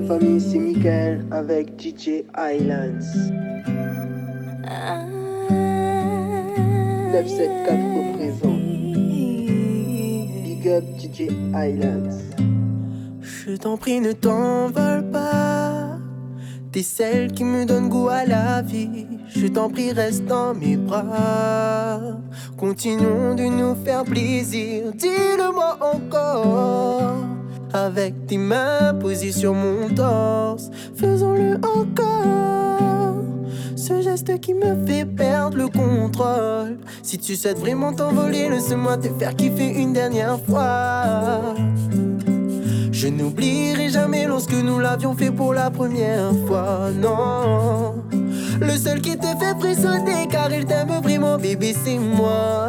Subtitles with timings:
[0.00, 3.00] la famille, c'est Michael avec DJ Islands.
[7.12, 8.62] 974 représente.
[10.44, 12.20] Big up DJ Islands.
[13.22, 15.98] Je t'en prie, ne t'envole pas.
[16.70, 19.06] T'es celle qui me donne goût à la vie.
[19.34, 21.98] Je t'en prie, reste dans mes bras.
[22.56, 24.92] Continuons de nous faire plaisir.
[24.94, 27.27] Dis-le-moi encore.
[27.72, 33.14] Avec tes mains posées sur mon torse, faisons-le encore.
[33.76, 36.78] Ce geste qui me fait perdre le contrôle.
[37.02, 41.54] Si tu souhaites vraiment t'envoler, laisse-moi te faire kiffer une dernière fois.
[42.90, 48.02] Je n'oublierai jamais lorsque nous l'avions fait pour la première fois, non.
[48.60, 52.66] Le seul qui te fait frissonner car il t'aime vraiment, bébé, c'est moi.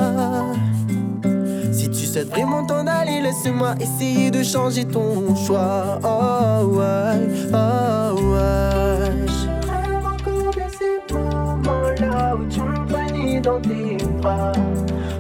[2.12, 6.00] Souhaites vraiment t'en aller, laisse-moi essayer de changer ton choix.
[6.04, 9.12] Oh ouais, oh ouais.
[9.28, 14.52] J'aimerais encore ces moments-là où tu me prenais dans tes bras.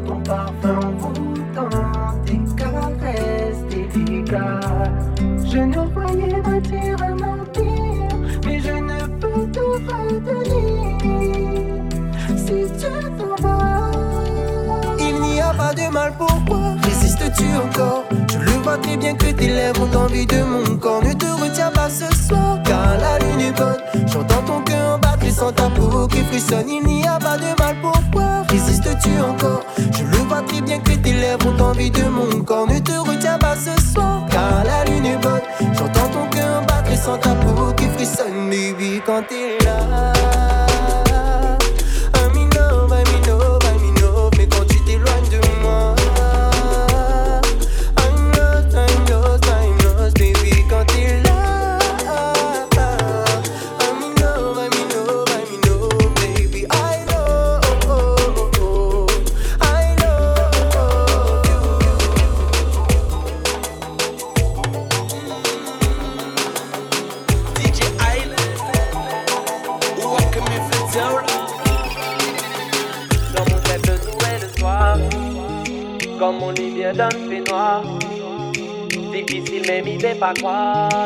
[0.08, 1.70] Ton parfum envoûtant,
[2.26, 5.22] tes caresses délicates.
[5.46, 8.08] Je ne voyais pas un mentir,
[8.48, 10.98] mais je ne peux tout retenir.
[12.36, 13.92] Si tu t'en vas,
[15.00, 16.59] il n'y a pas de mal pourquoi
[17.30, 21.04] résistes-tu encore Je le vois très bien que tes lèvres ont envie de mon corps.
[21.04, 24.08] Ne te retiens pas ce soir, car la lune est bonne.
[24.08, 26.70] J'entends ton cœur battre et sans ta peau qui frissonne.
[26.70, 30.94] Il n'y a pas de mal pourquoi résistes-tu encore Je le vois très bien que
[30.94, 32.68] tes lèvres ont envie de mon corps.
[32.68, 35.42] Ne te retiens pas ce soir, car la lune est bonne.
[35.74, 40.19] J'entends ton cœur battre et sans ta peau qui frissonne, baby, quand t'es là.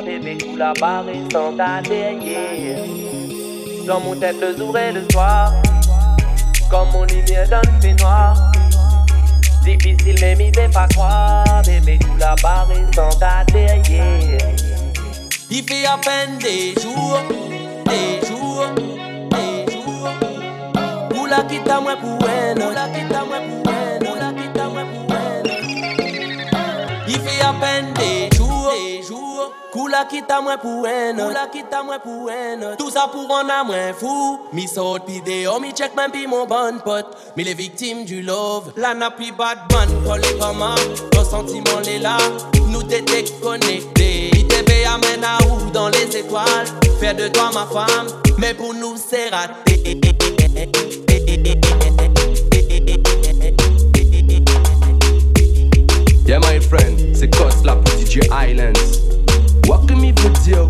[0.06, 2.84] Bébé tout la barre et sans ta derrière
[3.88, 5.54] Dans mon tête le jour et le soir
[6.70, 8.52] Comme mon lumière dans le fait noir.
[9.64, 11.62] Difficile mais m'y fait pas croire.
[11.66, 14.40] Bébé tout la barre et sans ta derrière
[15.50, 17.20] Il fait à peine des jours,
[17.86, 18.66] des jours,
[19.32, 20.10] des jours.
[21.10, 24.16] Pour la quitte à moi pour elle, pour la quitte à moi pour elle, pour
[24.16, 25.52] la quitte à moi pour elle.
[27.08, 27.93] Il fait à peine
[29.94, 32.76] la quitte à moi pour elle, pour la quitte à moi pour elle.
[32.80, 34.40] Tout ça pour en a moins fou.
[34.52, 37.16] Mi saute pi dehors, mi check même pi mon bon pote.
[37.38, 38.74] Mi les victimes du love.
[38.76, 40.80] La n'a plus bad man, pour les commandes.
[41.12, 42.18] Ton sentiment est là,
[42.70, 44.32] nous t'es déconnectés.
[44.34, 46.68] ITB amène à où dans les étoiles?
[47.00, 48.08] Faire de toi ma femme,
[48.40, 49.84] mais pour nous c'est raté.
[56.26, 59.13] Yeah, my friend, c'est Cosla pour DJ Islands.
[59.68, 60.12] Welcome me
[60.44, 60.68] Dio.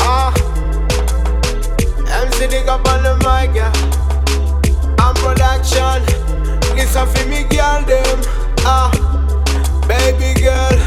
[0.00, 0.32] Ah,
[2.22, 3.72] MC up on the mic, yeah.
[4.98, 6.04] I'm production.
[6.98, 8.20] For me, girl, them.
[8.64, 8.90] Ah,
[9.86, 10.77] baby girl.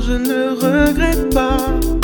[0.00, 1.99] Je ne regrette pas.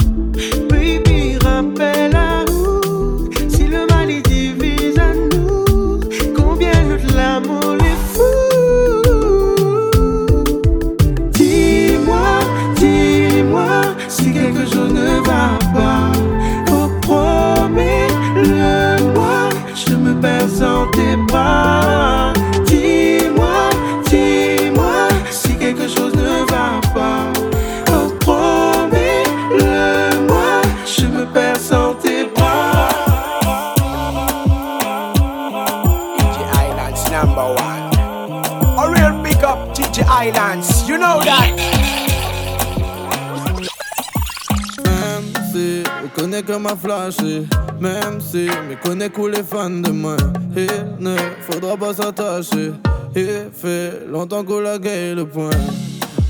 [48.86, 50.16] Connaît que les fans de moi.
[50.56, 50.68] Il
[51.00, 52.72] ne faudra pas s'attacher.
[53.14, 55.50] Il fait longtemps qu'on la le point.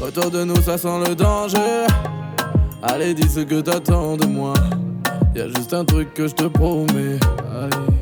[0.03, 1.87] Autour de nous ça sent le danger.
[2.83, 4.55] Allez dis ce que t'attends de moi.
[5.35, 7.19] Y'a juste un truc que je te promets.
[7.55, 7.97] Allez.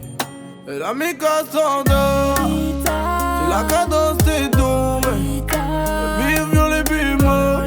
[0.66, 2.36] Et la mica s'endort
[2.86, 5.04] C'est la cadence des tombes
[6.20, 7.66] Vive les bimos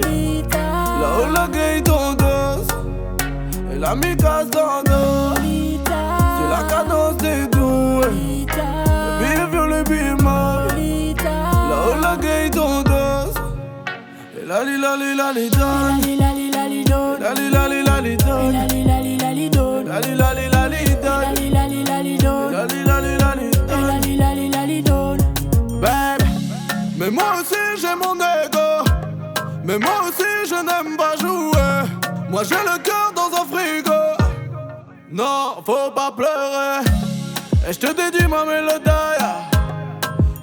[1.01, 1.47] Là où la
[3.71, 5.36] Et la mica s'endort
[14.47, 17.19] Et la li la li la li donne La li la li la li donne
[17.19, 21.33] La li la li la li donne La li la li la li donne La
[21.33, 21.67] li la
[24.33, 25.21] li la li donne
[25.81, 26.23] Babe,
[26.97, 28.85] mais moi aussi j'ai mon ego.
[29.65, 31.83] Mais moi aussi je n'aime pas jouer.
[32.29, 34.15] Moi j'ai le cœur dans un frigo.
[35.11, 36.85] Non, faut pas pleurer.
[37.67, 38.89] Et je te dédie ma mélodie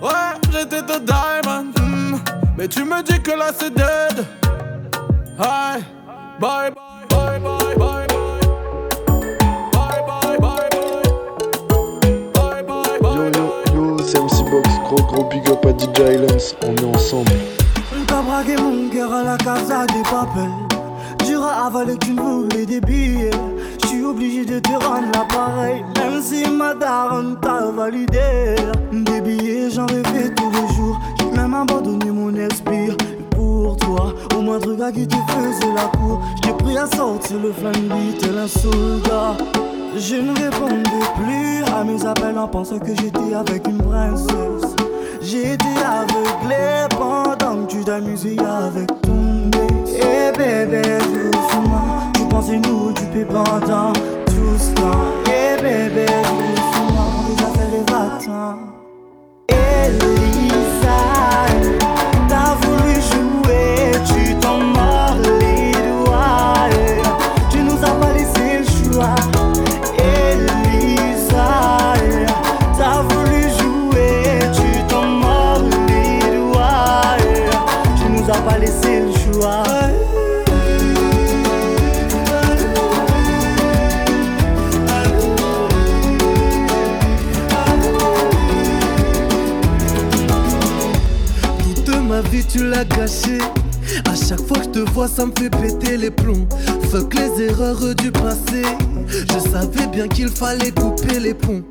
[0.03, 1.84] Ouais, j'étais de diamond.
[2.57, 4.25] Mais tu me dis que là c'est dead
[5.39, 5.83] Hi,
[6.41, 8.07] bye bye bye bye bye
[9.73, 11.03] Bye bye bye bye
[12.33, 16.55] Bye bye Yo yo yo, c'est MC Box, gros gros big up à DJ Islands,
[16.63, 17.33] on est ensemble.
[18.07, 21.27] T'as braqué mon cœur à la casa des papels.
[21.27, 23.31] Jura avaler qu'une voulais des billets.
[23.83, 25.85] J'suis obligé de te rendre l'appareil.
[25.97, 28.55] Même si ma daronne t'a validé.
[28.93, 31.01] Des billets, j'en rêvais tous les jours.
[31.35, 32.91] J'ai même abandonné mon esprit.
[33.31, 36.21] Pour toi, au moindre gars qui te faisait la cour.
[36.37, 39.37] J't'ai pris à sortir le flingue, tel un soldat.
[39.97, 44.77] Je ne répondais plus à mes appels en pensant que j'étais avec une princesse.
[45.23, 49.93] J'ai été aveuglé pendant que tu t'amusais avec ton ex.
[49.93, 50.83] Et bébé,
[51.33, 54.24] doucement, tu pensais nous tout ce
[94.37, 96.47] chaque fois que je te vois ça me fait péter les plombs.
[96.91, 98.63] Fuck les erreurs du passé.
[99.09, 101.63] Je savais bien qu'il fallait couper les ponts.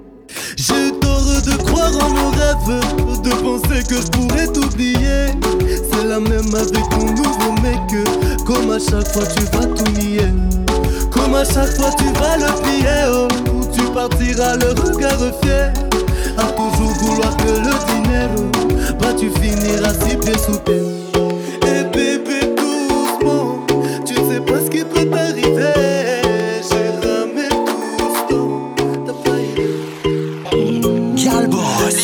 [0.55, 5.27] J'ai tort de croire en nos rêves De penser que je pourrais t'oublier.
[5.91, 7.79] C'est la même avec ton nouveau mec.
[8.45, 10.21] Comme à chaque fois tu vas tout nier.
[11.11, 13.11] Comme à chaque fois tu vas le piller.
[13.11, 13.27] Oh,
[13.73, 15.73] Tu partiras le regard fier.
[16.37, 18.51] À toujours vouloir que le dinero
[18.99, 21.02] Bah tu finiras six pieds sous terre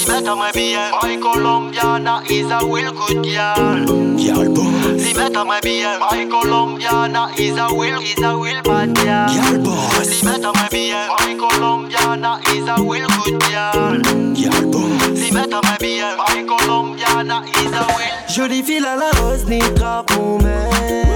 [0.10, 3.86] boss Limeta mwen bien My Colombiana is a real good girl.
[4.18, 9.28] Girl boss Limeta mwen bien My Colombiana is a real is a real bad girl.
[9.30, 14.02] Girl boss Limeta mwen bien My Colombiana is a real good girl.
[14.34, 19.46] Girl boss Limeta mwen bien My Colombiana is a real Jolie fille à la rose,
[19.48, 21.08] ni trappe mon mec.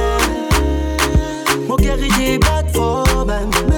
[1.67, 3.72] Mon cœur il bat fort, ben.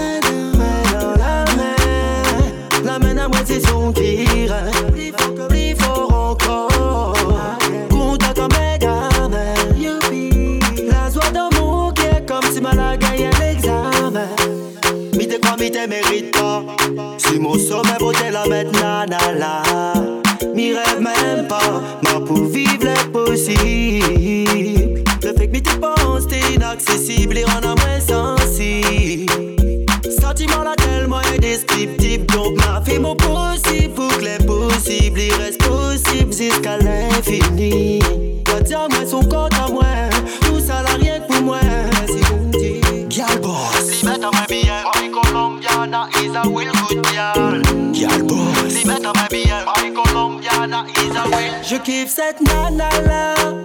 [25.23, 29.44] Le fait que pense, t'es inaccessible, et rend à moins sensible.
[31.45, 37.99] Indescriptible, donc m'a fait mon possible pour que l'impossible il reste possible jusqu'à l'infini.
[38.47, 39.85] Va dire moi son compte à moi,
[40.41, 41.59] tout ça là rien que pour moi,
[42.07, 43.11] si vous me dites.
[43.11, 44.01] Girl boss.
[44.01, 47.61] Limeta mwen bien My Colombiana is a real good girl
[47.93, 53.64] Girl boss Limeta mwen bien My Colombiana is a real Je kiffe cette nana là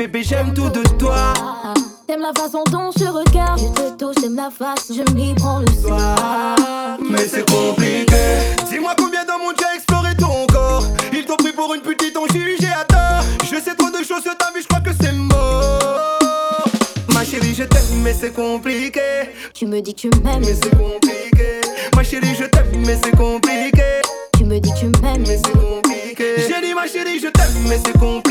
[0.00, 1.34] bébé, j'aime tout de toi.
[2.06, 5.58] T'aimes la façon dont je regarde, je te touche, t'aimes la face, je m'y prends
[5.58, 6.96] le soir.
[7.02, 8.16] Mais c'est compliqué.
[8.70, 10.84] Dis-moi combien dans mon j'ai exploré ton corps.
[11.12, 13.22] Ils t'ont pris pour une petite, t'ont jugé à tort.
[13.44, 16.18] Je sais trop de choses sur ta vie, je crois que c'est mort.
[17.12, 19.00] Ma chérie, je t'aime, mais c'est compliqué.
[19.52, 21.60] Tu me dis que tu m'aimes, mais c'est compliqué.
[21.94, 24.00] Ma chérie, je t'aime, mais c'est compliqué.
[24.38, 26.36] Tu me dis que tu m'aimes, mais c'est compliqué.
[26.38, 28.29] J'ai dit, ma chérie, je t'aime, mais c'est compliqué.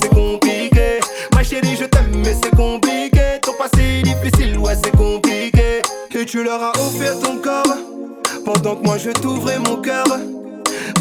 [0.00, 1.00] C'est compliqué.
[1.34, 3.40] Ma chérie, je t'aime, mais c'est compliqué.
[3.42, 5.82] Ton passé est difficile, ouais, c'est compliqué.
[6.18, 7.76] Et tu leur as offert ton corps.
[8.42, 10.06] Pendant que moi je t'ouvrais mon cœur.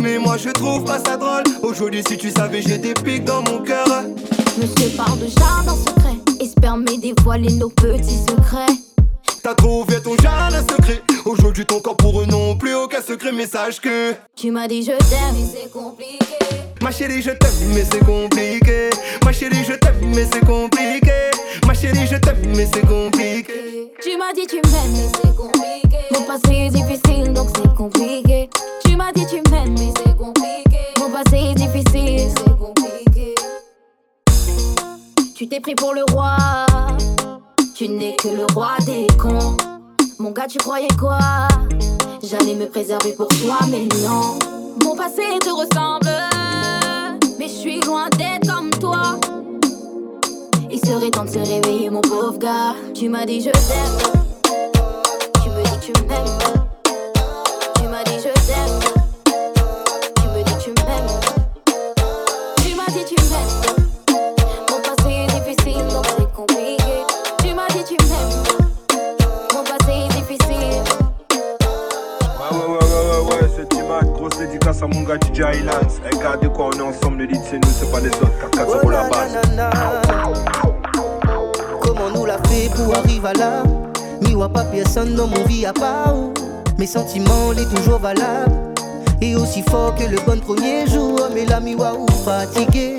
[0.01, 1.43] Mais moi je trouve pas ça drôle.
[1.63, 3.87] Aujourd'hui, si tu savais, j'ai des pics dans mon cœur.
[4.57, 6.17] Monsieur parle de jardin secret.
[6.41, 8.73] Espère me dévoiler nos petits secrets.
[9.41, 11.01] T'as trouvé ton jardin secret.
[11.23, 13.31] Aujourd'hui, ton corps pour eux non plus aucun secret.
[13.31, 16.64] Message que tu m'as dit je t'aime, mais c'est compliqué.
[16.81, 18.89] Ma chérie, je t'aime, mais c'est compliqué.
[19.23, 21.31] Ma chérie, je t'aime, mais c'est compliqué.
[21.65, 23.91] Ma chérie, je t'aime, mais c'est compliqué.
[24.01, 25.97] Tu m'as dit tu m'aimes, mais c'est compliqué.
[26.11, 28.49] Mon passé est difficile, donc c'est compliqué.
[28.85, 30.79] Tu m'as dit tu m'aimes, mais c'est compliqué.
[30.99, 33.35] Mon passé est difficile, c'est compliqué.
[35.35, 36.35] Tu t'es pris pour le roi.
[37.73, 39.57] Tu n'es que le roi des cons.
[40.19, 41.19] Mon gars, tu croyais quoi?
[42.23, 44.37] J'allais me préserver pour toi, mais non.
[44.83, 46.09] Mon passé te ressemble,
[47.47, 49.19] je suis loin d'être comme toi.
[50.71, 52.75] Il serait temps de se réveiller, mon pauvre gars.
[52.93, 54.21] Tu m'as dit je t'aime.
[55.43, 56.54] Tu me dis tu m'aimes.
[74.85, 75.99] À mon gars DJ Islands.
[76.11, 78.91] Regardez quoi, on est ensemble, le lead c'est nous, c'est pas les autres, c'est pour
[78.91, 79.37] la base.
[81.81, 83.63] Comment nous l'a fait pour arriver à là?
[84.21, 86.15] Miwa pas personne dans mon vie à part
[86.77, 88.51] Mes sentiments, les toujours valables.
[89.21, 92.95] Et aussi fort que le bon premier jour Mais la miwa ou fatigué.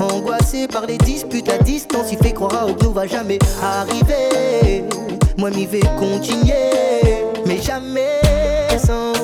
[0.00, 4.84] Angoissé par les disputes à distance Il fait croire que nous va jamais arriver.
[5.36, 8.20] Moi m'y vais continuer Mais jamais
[8.78, 9.15] sans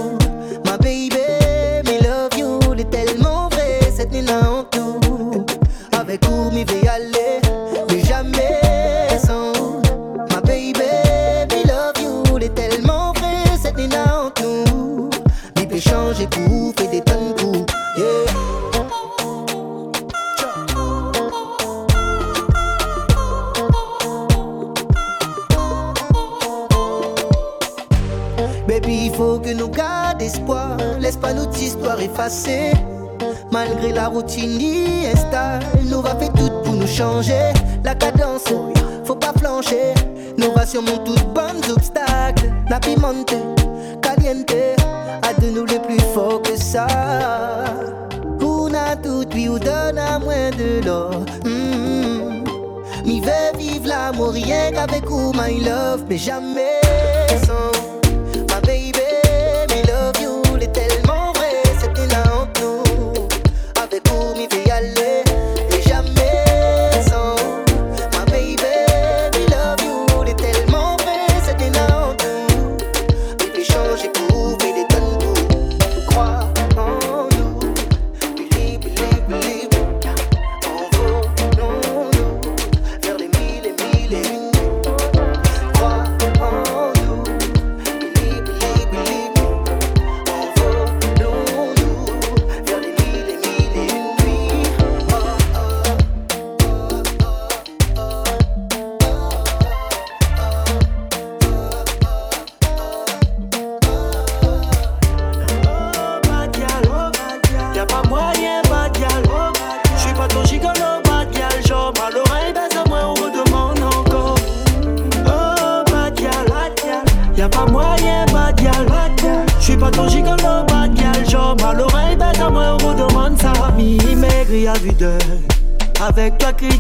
[16.31, 17.35] faire des tonnes
[28.69, 30.77] Baby, il faut que nous gardions espoir.
[31.01, 32.73] Laisse pas notre histoire effacer.
[33.51, 37.53] Malgré la routine y installe, nous va faire tout pour nous changer.
[37.85, 38.45] La cadence,
[39.05, 39.95] faut pas flancher.
[40.39, 40.65] Nous va
[40.99, 42.51] toutes bonnes obstacles.
[42.71, 43.35] La pimente,
[44.01, 44.82] caliente,
[45.43, 46.87] de nous les plus forts que ça.
[48.41, 51.25] On a tout, puis on donne à moins de l'or.
[51.45, 52.45] Mm.
[53.05, 56.81] Mi vais vivre l'amour rien qu'avec vous, my love, mais jamais
[57.45, 57.82] sans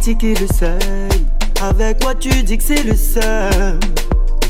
[0.02, 1.26] critiquer le seuil.
[1.60, 3.78] Avec toi, tu dis que c'est le seul.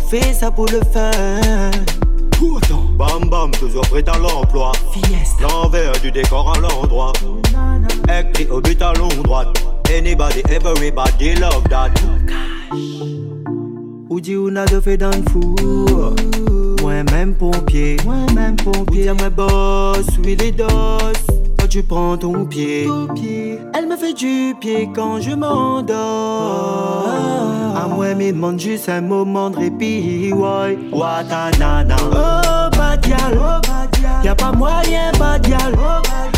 [0.08, 1.70] Fais ça pour le fun.
[2.96, 4.72] Bam bam, toujours prêt à l'emploi.
[5.40, 7.12] L'envers du décor à l'endroit.
[8.08, 9.48] Écrit au but à longue droite.
[9.90, 11.90] Anybody, everybody love that.
[14.08, 16.14] Ou dit ou n'a de fait dans le four
[16.80, 20.66] Moi même pompier Moi même pompier Ou moi boss, oui les dos
[21.72, 22.86] tu prends ton pied.
[23.72, 27.06] Elle me fait du pied quand je m'endors.
[27.74, 30.34] À moi, me demande juste un moment de répit.
[30.34, 31.96] Ouais, Watanana.
[32.10, 33.40] Oh, bad gal.
[34.22, 35.74] Y'a pas moyen, bad gal.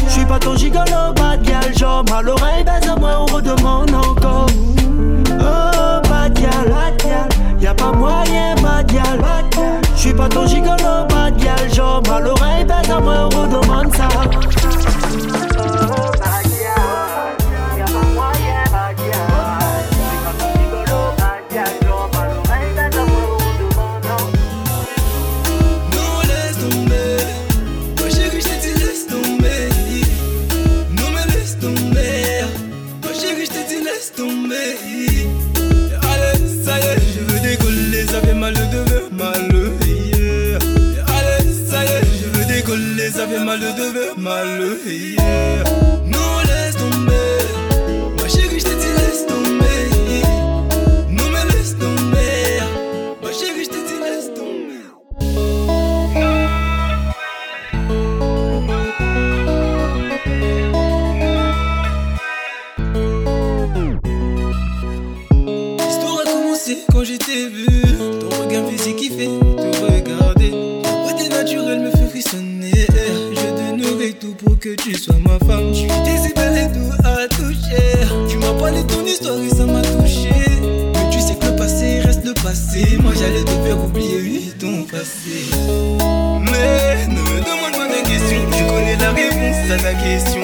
[0.08, 1.76] J'suis pas ton gigolo, bad gal.
[1.76, 4.46] Genre, mal l'oreille, baise à moi, on redemande encore.
[4.48, 4.83] Oh,
[46.06, 46.43] Non, laisse
[74.84, 75.72] tu sois ma femme.
[75.72, 78.06] Tu es si belle et tout à toucher.
[78.28, 80.28] Tu m'as parlé de ton histoire et ça m'a touché.
[80.60, 82.98] Mais tu sais que le passé reste le passé.
[83.00, 85.48] Moi j'allais te faire oublier oui, ton passé.
[85.58, 88.44] Mais ne me demande pas de questions.
[88.52, 90.43] Tu connais la réponse à ta question.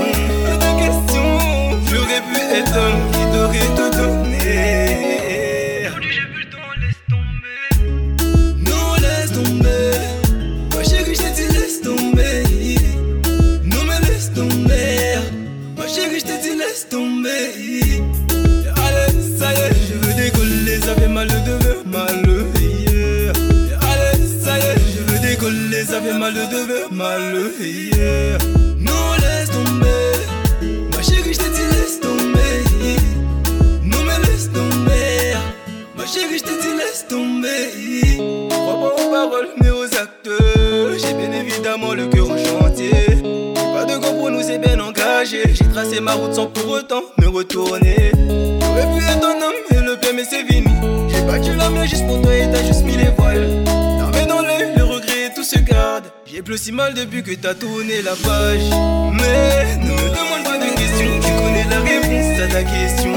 [46.03, 48.11] Ma route sans pour autant me retourner.
[48.15, 50.73] J'aurais pu être un homme et le bien, mais c'est fini.
[51.11, 53.65] J'ai battu la main juste pour toi et t'as juste mis les voiles.
[53.99, 56.05] L'armée dans l'œil, le regret, tout se garde.
[56.25, 58.71] J'ai plus si mal depuis que t'as tourné la page.
[59.13, 61.21] Mais ne me demande pas de questions.
[61.21, 63.13] Tu connais la réponse à ta question.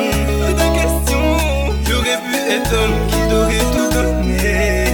[0.57, 1.23] Ta question.
[1.87, 4.92] J'aurais pu être homme qui t'aurait tout donné.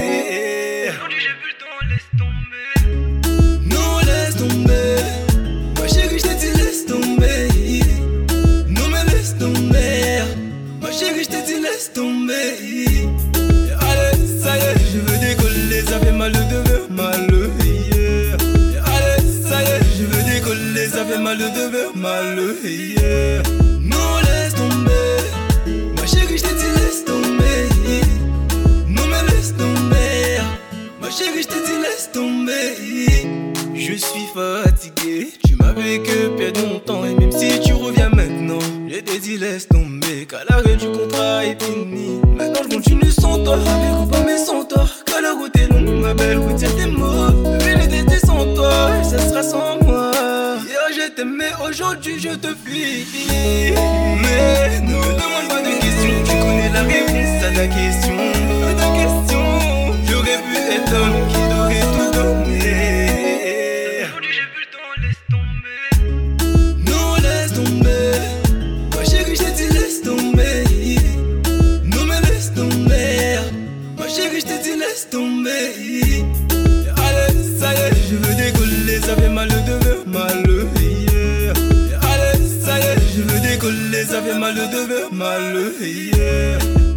[44.02, 44.86] Ou pas, mais sans toi.
[45.06, 46.40] Car la route est longue, ma belle.
[46.40, 47.58] Mots.
[47.60, 48.90] Je vais les tester sans toi.
[49.00, 50.12] Et ça sera sans moi.
[50.68, 51.52] Hier, je t'aimais.
[51.68, 53.06] Aujourd'hui, je te fuis.
[54.22, 56.24] Mais ne me demande pas de questions.
[56.26, 58.18] Tu connais la réponse à ta question.
[58.70, 59.44] À ta question.
[60.08, 60.98] J'aurais pu être
[84.22, 85.72] fait mal de veux mal.
[85.82, 86.89] yeah.